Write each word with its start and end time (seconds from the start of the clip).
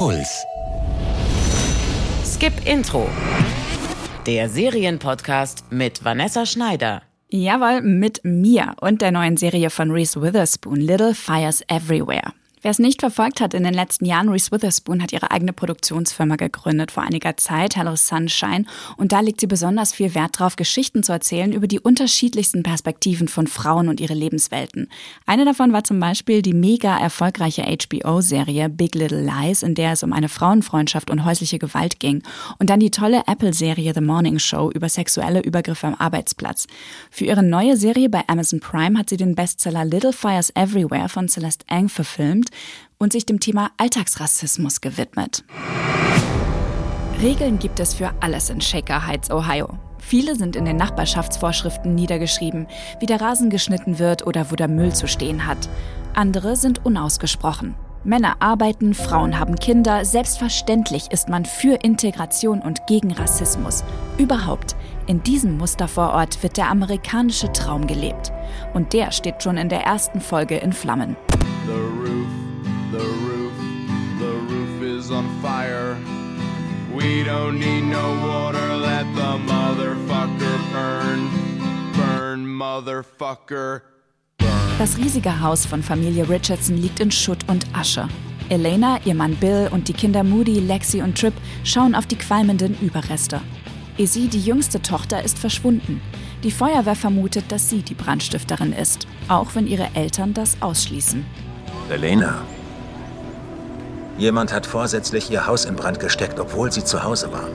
Puls. 0.00 0.46
Skip 2.24 2.54
Intro. 2.64 3.06
Der 4.24 4.48
Serienpodcast 4.48 5.70
mit 5.70 6.02
Vanessa 6.02 6.46
Schneider. 6.46 7.02
Jawohl, 7.28 7.82
mit 7.82 8.22
mir 8.24 8.76
und 8.80 9.02
der 9.02 9.12
neuen 9.12 9.36
Serie 9.36 9.68
von 9.68 9.90
Reese 9.90 10.22
Witherspoon, 10.22 10.80
Little 10.80 11.14
Fires 11.14 11.62
Everywhere. 11.68 12.32
Wer 12.62 12.72
es 12.72 12.78
nicht 12.78 13.00
verfolgt 13.00 13.40
hat 13.40 13.54
in 13.54 13.64
den 13.64 13.72
letzten 13.72 14.04
Jahren, 14.04 14.28
Reese 14.28 14.52
Witherspoon 14.52 15.02
hat 15.02 15.14
ihre 15.14 15.30
eigene 15.30 15.54
Produktionsfirma 15.54 16.36
gegründet 16.36 16.90
vor 16.90 17.02
einiger 17.02 17.38
Zeit, 17.38 17.74
Hello 17.74 17.96
Sunshine. 17.96 18.66
Und 18.98 19.12
da 19.12 19.20
legt 19.20 19.40
sie 19.40 19.46
besonders 19.46 19.94
viel 19.94 20.14
Wert 20.14 20.38
darauf, 20.38 20.56
Geschichten 20.56 21.02
zu 21.02 21.12
erzählen 21.12 21.54
über 21.54 21.66
die 21.66 21.80
unterschiedlichsten 21.80 22.62
Perspektiven 22.62 23.28
von 23.28 23.46
Frauen 23.46 23.88
und 23.88 23.98
ihre 23.98 24.12
Lebenswelten. 24.12 24.90
Eine 25.24 25.46
davon 25.46 25.72
war 25.72 25.84
zum 25.84 26.00
Beispiel 26.00 26.42
die 26.42 26.52
mega 26.52 26.98
erfolgreiche 26.98 27.62
HBO-Serie 27.62 28.68
Big 28.68 28.94
Little 28.94 29.22
Lies, 29.22 29.62
in 29.62 29.74
der 29.74 29.92
es 29.92 30.02
um 30.02 30.12
eine 30.12 30.28
Frauenfreundschaft 30.28 31.10
und 31.10 31.24
häusliche 31.24 31.58
Gewalt 31.58 31.98
ging. 31.98 32.22
Und 32.58 32.68
dann 32.68 32.80
die 32.80 32.90
tolle 32.90 33.22
Apple-Serie 33.26 33.94
The 33.94 34.02
Morning 34.02 34.38
Show 34.38 34.70
über 34.70 34.90
sexuelle 34.90 35.40
Übergriffe 35.40 35.86
am 35.86 35.94
Arbeitsplatz. 35.94 36.66
Für 37.10 37.24
ihre 37.24 37.42
neue 37.42 37.78
Serie 37.78 38.10
bei 38.10 38.22
Amazon 38.26 38.60
Prime 38.60 38.98
hat 38.98 39.08
sie 39.08 39.16
den 39.16 39.34
Bestseller 39.34 39.86
Little 39.86 40.12
Fires 40.12 40.52
Everywhere 40.54 41.08
von 41.08 41.26
Celeste 41.26 41.64
Ang 41.70 41.88
verfilmt 41.88 42.49
und 42.98 43.12
sich 43.12 43.26
dem 43.26 43.40
Thema 43.40 43.70
Alltagsrassismus 43.76 44.80
gewidmet. 44.80 45.44
Regeln 47.20 47.58
gibt 47.58 47.80
es 47.80 47.94
für 47.94 48.12
alles 48.20 48.50
in 48.50 48.60
Shaker 48.60 49.06
Heights, 49.06 49.30
Ohio. 49.30 49.68
Viele 49.98 50.36
sind 50.36 50.56
in 50.56 50.64
den 50.64 50.76
Nachbarschaftsvorschriften 50.76 51.94
niedergeschrieben, 51.94 52.66
wie 52.98 53.06
der 53.06 53.20
Rasen 53.20 53.50
geschnitten 53.50 53.98
wird 53.98 54.26
oder 54.26 54.50
wo 54.50 54.56
der 54.56 54.68
Müll 54.68 54.94
zu 54.94 55.06
stehen 55.06 55.46
hat. 55.46 55.68
Andere 56.14 56.56
sind 56.56 56.84
unausgesprochen. 56.84 57.74
Männer 58.02 58.36
arbeiten, 58.40 58.94
Frauen 58.94 59.38
haben 59.38 59.56
Kinder, 59.56 60.06
selbstverständlich 60.06 61.10
ist 61.10 61.28
man 61.28 61.44
für 61.44 61.74
Integration 61.82 62.62
und 62.62 62.86
gegen 62.86 63.12
Rassismus. 63.12 63.84
Überhaupt, 64.16 64.74
in 65.06 65.22
diesem 65.22 65.58
Mustervorort 65.58 66.42
wird 66.42 66.56
der 66.56 66.70
amerikanische 66.70 67.52
Traum 67.52 67.86
gelebt. 67.86 68.32
Und 68.72 68.94
der 68.94 69.12
steht 69.12 69.42
schon 69.42 69.58
in 69.58 69.68
der 69.68 69.82
ersten 69.82 70.22
Folge 70.22 70.56
in 70.56 70.72
Flammen. 70.72 71.16
Is 75.00 75.10
on 75.10 75.26
fire. 75.40 75.96
We 76.94 77.24
don't 77.24 77.58
need 77.58 77.84
no 77.84 78.06
water, 78.26 78.76
let 78.76 79.06
the 79.14 79.38
motherfucker 79.46 80.58
burn. 80.72 81.30
Burn, 81.96 82.46
motherfucker. 82.46 83.82
Das 84.78 84.98
riesige 84.98 85.40
Haus 85.40 85.66
von 85.66 85.82
Familie 85.82 86.28
Richardson 86.28 86.76
liegt 86.76 87.00
in 87.00 87.10
Schutt 87.10 87.38
und 87.48 87.66
Asche. 87.74 88.08
Elena, 88.48 88.98
ihr 89.04 89.14
Mann 89.14 89.36
Bill 89.36 89.68
und 89.70 89.88
die 89.88 89.92
Kinder 89.92 90.24
Moody, 90.24 90.60
Lexi 90.60 91.02
und 91.02 91.18
Trip 91.18 91.34
schauen 91.64 91.94
auf 91.94 92.06
die 92.06 92.16
qualmenden 92.16 92.76
Überreste. 92.80 93.40
Izzy, 93.96 94.28
die 94.28 94.40
jüngste 94.40 94.82
Tochter, 94.82 95.22
ist 95.22 95.38
verschwunden. 95.38 96.00
Die 96.42 96.50
Feuerwehr 96.50 96.96
vermutet, 96.96 97.44
dass 97.48 97.68
sie 97.68 97.82
die 97.82 97.94
Brandstifterin 97.94 98.72
ist, 98.72 99.06
auch 99.28 99.54
wenn 99.54 99.66
ihre 99.66 99.88
Eltern 99.94 100.34
das 100.34 100.60
ausschließen. 100.60 101.24
Elena. 101.90 102.42
Jemand 104.20 104.52
hat 104.52 104.66
vorsätzlich 104.66 105.30
ihr 105.30 105.46
Haus 105.46 105.64
in 105.64 105.76
Brand 105.76 105.98
gesteckt, 105.98 106.38
obwohl 106.38 106.70
sie 106.70 106.84
zu 106.84 107.02
Hause 107.02 107.32
waren. 107.32 107.52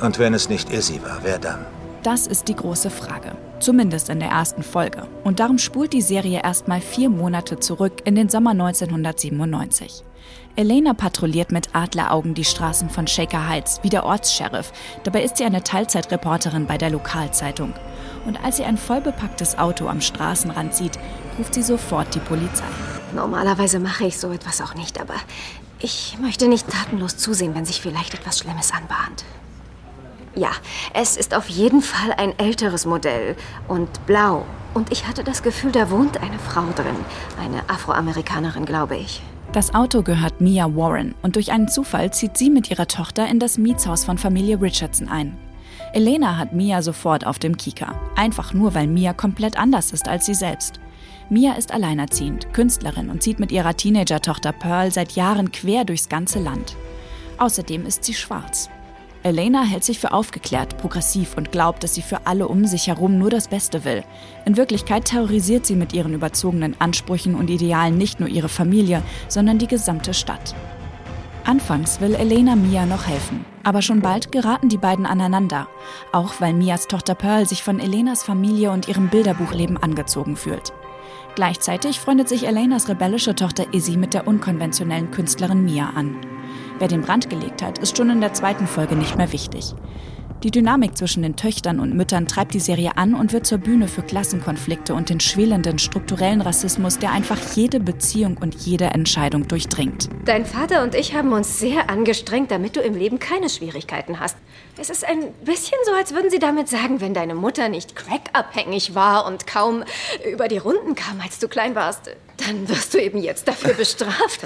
Und 0.00 0.20
wenn 0.20 0.32
es 0.32 0.48
nicht 0.48 0.72
Izzy 0.72 1.02
war, 1.02 1.18
wer 1.24 1.40
dann? 1.40 1.66
Das 2.04 2.28
ist 2.28 2.46
die 2.46 2.54
große 2.54 2.88
Frage. 2.88 3.32
Zumindest 3.58 4.08
in 4.10 4.20
der 4.20 4.28
ersten 4.28 4.62
Folge. 4.62 5.08
Und 5.24 5.40
darum 5.40 5.58
spult 5.58 5.92
die 5.92 6.00
Serie 6.00 6.42
erstmal 6.44 6.80
vier 6.80 7.10
Monate 7.10 7.58
zurück 7.58 7.94
in 8.04 8.14
den 8.14 8.28
Sommer 8.28 8.52
1997. 8.52 10.04
Elena 10.54 10.94
patrouilliert 10.94 11.50
mit 11.50 11.74
Adleraugen 11.74 12.34
die 12.34 12.44
Straßen 12.44 12.90
von 12.90 13.08
Shaker 13.08 13.48
Heights 13.48 13.80
wie 13.82 13.88
der 13.88 14.04
Ortssheriff. 14.04 14.72
Dabei 15.02 15.24
ist 15.24 15.38
sie 15.38 15.44
eine 15.44 15.64
Teilzeitreporterin 15.64 16.66
bei 16.66 16.78
der 16.78 16.90
Lokalzeitung. 16.90 17.74
Und 18.24 18.42
als 18.44 18.56
sie 18.56 18.64
ein 18.64 18.76
vollbepacktes 18.76 19.58
Auto 19.58 19.88
am 19.88 20.00
Straßenrand 20.00 20.74
sieht, 20.74 20.98
ruft 21.38 21.54
sie 21.54 21.62
sofort 21.62 22.14
die 22.14 22.20
Polizei. 22.20 22.64
Normalerweise 23.14 23.80
mache 23.80 24.06
ich 24.06 24.18
so 24.18 24.30
etwas 24.30 24.60
auch 24.60 24.74
nicht, 24.74 25.00
aber 25.00 25.14
ich 25.78 26.18
möchte 26.20 26.48
nicht 26.48 26.68
tatenlos 26.68 27.16
zusehen, 27.16 27.54
wenn 27.54 27.64
sich 27.64 27.80
vielleicht 27.80 28.14
etwas 28.14 28.38
Schlimmes 28.38 28.72
anbahnt. 28.72 29.24
Ja, 30.36 30.50
es 30.94 31.16
ist 31.16 31.34
auf 31.34 31.48
jeden 31.48 31.82
Fall 31.82 32.12
ein 32.16 32.38
älteres 32.38 32.86
Modell 32.86 33.36
und 33.66 34.06
blau. 34.06 34.44
Und 34.74 34.92
ich 34.92 35.08
hatte 35.08 35.24
das 35.24 35.42
Gefühl, 35.42 35.72
da 35.72 35.90
wohnt 35.90 36.22
eine 36.22 36.38
Frau 36.38 36.66
drin. 36.76 36.94
Eine 37.42 37.68
Afroamerikanerin, 37.68 38.64
glaube 38.64 38.96
ich. 38.96 39.20
Das 39.52 39.74
Auto 39.74 40.02
gehört 40.02 40.40
Mia 40.40 40.76
Warren 40.76 41.16
und 41.22 41.34
durch 41.34 41.50
einen 41.50 41.66
Zufall 41.66 42.12
zieht 42.12 42.36
sie 42.36 42.50
mit 42.50 42.70
ihrer 42.70 42.86
Tochter 42.86 43.26
in 43.26 43.40
das 43.40 43.58
Mietshaus 43.58 44.04
von 44.04 44.16
Familie 44.16 44.60
Richardson 44.60 45.08
ein. 45.08 45.36
Elena 45.92 46.36
hat 46.36 46.52
Mia 46.52 46.82
sofort 46.82 47.26
auf 47.26 47.38
dem 47.38 47.56
Kieker. 47.56 47.94
Einfach 48.16 48.52
nur, 48.54 48.74
weil 48.74 48.86
Mia 48.86 49.12
komplett 49.12 49.58
anders 49.58 49.92
ist 49.92 50.08
als 50.08 50.26
sie 50.26 50.34
selbst. 50.34 50.80
Mia 51.28 51.52
ist 51.52 51.72
alleinerziehend, 51.72 52.52
Künstlerin 52.52 53.08
und 53.08 53.22
zieht 53.22 53.38
mit 53.40 53.52
ihrer 53.52 53.76
Teenager-Tochter 53.76 54.52
Pearl 54.52 54.92
seit 54.92 55.12
Jahren 55.12 55.52
quer 55.52 55.84
durchs 55.84 56.08
ganze 56.08 56.40
Land. 56.40 56.76
Außerdem 57.38 57.86
ist 57.86 58.04
sie 58.04 58.14
schwarz. 58.14 58.68
Elena 59.22 59.62
hält 59.62 59.84
sich 59.84 59.98
für 59.98 60.12
aufgeklärt, 60.12 60.78
progressiv 60.78 61.36
und 61.36 61.52
glaubt, 61.52 61.84
dass 61.84 61.94
sie 61.94 62.02
für 62.02 62.26
alle 62.26 62.48
um 62.48 62.64
sich 62.64 62.86
herum 62.86 63.18
nur 63.18 63.28
das 63.28 63.48
Beste 63.48 63.84
will. 63.84 64.02
In 64.46 64.56
Wirklichkeit 64.56 65.04
terrorisiert 65.04 65.66
sie 65.66 65.76
mit 65.76 65.92
ihren 65.92 66.14
überzogenen 66.14 66.74
Ansprüchen 66.80 67.34
und 67.34 67.50
Idealen 67.50 67.98
nicht 67.98 68.18
nur 68.18 68.30
ihre 68.30 68.48
Familie, 68.48 69.02
sondern 69.28 69.58
die 69.58 69.66
gesamte 69.66 70.14
Stadt. 70.14 70.54
Anfangs 71.44 72.00
will 72.00 72.14
Elena 72.14 72.54
Mia 72.54 72.86
noch 72.86 73.06
helfen, 73.06 73.44
aber 73.62 73.82
schon 73.82 74.00
bald 74.00 74.30
geraten 74.30 74.68
die 74.68 74.78
beiden 74.78 75.06
aneinander, 75.06 75.68
auch 76.12 76.34
weil 76.40 76.52
Mias 76.52 76.86
Tochter 76.86 77.14
Pearl 77.14 77.46
sich 77.46 77.62
von 77.62 77.80
Elenas 77.80 78.22
Familie 78.22 78.70
und 78.70 78.88
ihrem 78.88 79.08
Bilderbuchleben 79.08 79.76
angezogen 79.76 80.36
fühlt. 80.36 80.72
Gleichzeitig 81.34 81.98
freundet 81.98 82.28
sich 82.28 82.46
Elenas 82.46 82.88
rebellische 82.88 83.34
Tochter 83.34 83.72
Izzy 83.72 83.96
mit 83.96 84.14
der 84.14 84.26
unkonventionellen 84.26 85.10
Künstlerin 85.10 85.64
Mia 85.64 85.90
an. 85.96 86.16
Wer 86.78 86.88
den 86.88 87.02
Brand 87.02 87.30
gelegt 87.30 87.62
hat, 87.62 87.78
ist 87.78 87.96
schon 87.96 88.10
in 88.10 88.20
der 88.20 88.34
zweiten 88.34 88.66
Folge 88.66 88.96
nicht 88.96 89.16
mehr 89.16 89.32
wichtig. 89.32 89.74
Die 90.42 90.50
Dynamik 90.50 90.96
zwischen 90.96 91.22
den 91.22 91.36
Töchtern 91.36 91.80
und 91.80 91.94
Müttern 91.94 92.26
treibt 92.26 92.54
die 92.54 92.60
Serie 92.60 92.96
an 92.96 93.14
und 93.14 93.34
wird 93.34 93.44
zur 93.44 93.58
Bühne 93.58 93.88
für 93.88 94.00
Klassenkonflikte 94.00 94.94
und 94.94 95.10
den 95.10 95.20
schwelenden 95.20 95.78
strukturellen 95.78 96.40
Rassismus, 96.40 96.98
der 96.98 97.12
einfach 97.12 97.36
jede 97.54 97.78
Beziehung 97.78 98.38
und 98.38 98.54
jede 98.54 98.86
Entscheidung 98.86 99.48
durchdringt. 99.48 100.08
Dein 100.24 100.46
Vater 100.46 100.82
und 100.82 100.94
ich 100.94 101.14
haben 101.14 101.34
uns 101.34 101.58
sehr 101.58 101.90
angestrengt, 101.90 102.50
damit 102.50 102.76
du 102.76 102.80
im 102.80 102.94
Leben 102.94 103.18
keine 103.18 103.50
Schwierigkeiten 103.50 104.18
hast. 104.18 104.38
Es 104.78 104.88
ist 104.88 105.04
ein 105.04 105.32
bisschen 105.44 105.76
so, 105.84 105.92
als 105.92 106.14
würden 106.14 106.30
sie 106.30 106.38
damit 106.38 106.68
sagen, 106.68 107.00
wenn 107.00 107.12
deine 107.12 107.34
Mutter 107.34 107.68
nicht 107.68 107.96
crackabhängig 107.96 108.94
war 108.94 109.26
und 109.26 109.46
kaum 109.46 109.84
über 110.24 110.48
die 110.48 110.58
Runden 110.58 110.94
kam, 110.94 111.20
als 111.20 111.38
du 111.38 111.48
klein 111.48 111.74
warst, 111.74 112.10
dann 112.38 112.68
wirst 112.68 112.94
du 112.94 113.02
eben 113.02 113.18
jetzt 113.18 113.46
dafür 113.46 113.74
bestraft. 113.74 114.40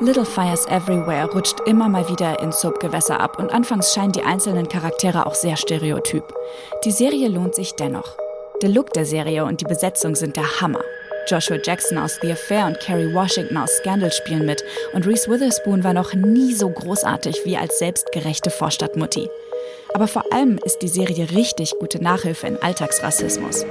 Little 0.00 0.24
Fires 0.24 0.66
Everywhere 0.66 1.30
rutscht 1.32 1.60
immer 1.66 1.88
mal 1.88 2.08
wieder 2.08 2.40
in 2.40 2.52
Soapgewässer 2.52 3.20
ab 3.20 3.38
und 3.38 3.52
anfangs 3.52 3.92
scheinen 3.92 4.12
die 4.12 4.22
einzelnen 4.22 4.68
Charaktere 4.68 5.26
auch 5.26 5.34
sehr 5.34 5.56
stereotyp. 5.56 6.24
Die 6.84 6.92
Serie 6.92 7.28
lohnt 7.28 7.54
sich 7.54 7.74
dennoch. 7.74 8.16
Der 8.62 8.70
Look 8.70 8.92
der 8.94 9.04
Serie 9.04 9.44
und 9.44 9.60
die 9.60 9.66
Besetzung 9.66 10.14
sind 10.14 10.36
der 10.36 10.60
Hammer. 10.60 10.80
Joshua 11.26 11.58
Jackson 11.62 11.98
aus 11.98 12.18
The 12.20 12.32
Affair 12.32 12.66
und 12.66 12.80
Kerry 12.80 13.12
Washington 13.12 13.56
aus 13.56 13.76
Scandal 13.76 14.12
spielen 14.12 14.46
mit 14.46 14.62
und 14.92 15.06
Reese 15.06 15.30
Witherspoon 15.30 15.84
war 15.84 15.94
noch 15.94 16.14
nie 16.14 16.54
so 16.54 16.68
großartig 16.68 17.42
wie 17.44 17.56
als 17.56 17.78
selbstgerechte 17.78 18.50
Vorstadtmutti. 18.50 19.28
Aber 19.94 20.08
vor 20.08 20.32
allem 20.32 20.58
ist 20.64 20.78
die 20.82 20.88
Serie 20.88 21.30
richtig 21.30 21.72
gute 21.78 22.02
Nachhilfe 22.02 22.46
in 22.46 22.60
Alltagsrassismus. 22.60 23.64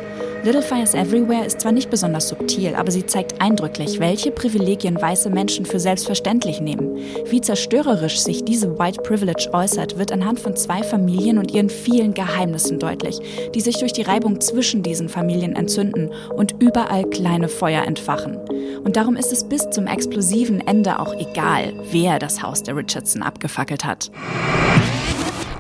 Little 0.44 0.62
Fires 0.62 0.94
Everywhere 0.94 1.46
ist 1.46 1.62
zwar 1.62 1.72
nicht 1.72 1.90
besonders 1.90 2.28
subtil, 2.28 2.76
aber 2.76 2.92
sie 2.92 3.06
zeigt 3.06 3.42
eindrücklich, 3.42 4.02
welche 4.02 4.30
Privilegien 4.30 5.02
weiße 5.02 5.30
Menschen 5.30 5.66
für 5.66 5.80
selbstverständlich 5.80 6.60
nehmen. 6.60 6.98
Wie 7.30 7.40
zerstörerisch 7.40 8.20
sich 8.20 8.44
diese 8.44 8.78
White 8.78 9.02
Privilege 9.04 9.50
äußert, 9.54 9.98
wird 9.98 10.12
anhand 10.12 10.42
von 10.42 10.58
zwei 10.58 10.84
Familien 10.84 11.38
und 11.38 11.54
ihren 11.54 11.70
vielen 11.70 12.14
Geheimnissen 12.14 12.78
deutlich, 12.78 13.22
die 13.56 13.62
sich 13.62 13.80
durch 13.80 13.94
die 13.94 14.02
Reibung 14.02 14.42
zwischen 14.42 14.84
diesen 14.84 15.08
Familien 15.08 15.56
entzünden 15.56 16.12
und 16.36 16.62
überall 16.62 17.06
kleine 17.06 17.48
Feuer 17.48 17.84
entfachen. 17.86 18.36
Und 18.84 18.98
darum 18.98 19.16
ist 19.16 19.32
es 19.32 19.46
bis 19.46 19.70
zum 19.70 19.88
explosiven 19.88 20.60
Ende 20.68 21.00
auch 21.00 21.16
egal, 21.16 21.72
wer 21.90 22.20
das 22.20 22.44
Haus 22.44 22.64
der 22.64 22.76
Richardson 22.76 23.24
abgefackelt 23.24 23.86
hat. 23.86 24.12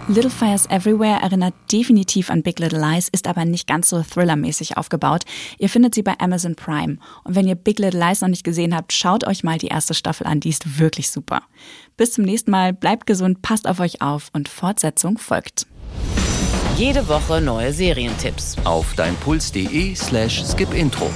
Little 0.09 0.29
Fires 0.29 0.65
Everywhere 0.69 1.21
erinnert 1.21 1.53
definitiv 1.71 2.29
an 2.29 2.43
Big 2.43 2.59
Little 2.59 2.79
Lies, 2.79 3.07
ist 3.07 3.25
aber 3.25 3.45
nicht 3.45 3.67
ganz 3.67 3.89
so 3.89 4.01
thrillermäßig 4.01 4.75
aufgebaut. 4.75 5.23
Ihr 5.59 5.69
findet 5.69 5.95
sie 5.95 6.03
bei 6.03 6.19
Amazon 6.19 6.55
Prime. 6.55 6.97
Und 7.23 7.35
wenn 7.35 7.47
ihr 7.47 7.55
Big 7.55 7.79
Little 7.79 7.99
Lies 7.99 8.19
noch 8.19 8.27
nicht 8.27 8.43
gesehen 8.43 8.75
habt, 8.75 8.91
schaut 8.91 9.25
euch 9.25 9.43
mal 9.45 9.57
die 9.57 9.67
erste 9.67 9.93
Staffel 9.93 10.27
an, 10.27 10.41
die 10.41 10.49
ist 10.49 10.77
wirklich 10.77 11.09
super. 11.09 11.43
Bis 11.95 12.11
zum 12.11 12.25
nächsten 12.25 12.51
Mal, 12.51 12.73
bleibt 12.73 13.07
gesund, 13.07 13.41
passt 13.41 13.65
auf 13.65 13.79
euch 13.79 14.01
auf 14.01 14.29
und 14.33 14.49
Fortsetzung 14.49 15.17
folgt. 15.17 15.67
Jede 16.75 17.07
Woche 17.07 17.39
neue 17.39 17.71
Serientipps 17.71 18.57
auf 18.65 18.93
deinpuls.de 18.95 19.95
slash 19.95 20.43
skipintro. 20.43 21.09